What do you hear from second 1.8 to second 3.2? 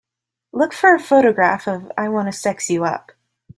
I Wanna Sex You Up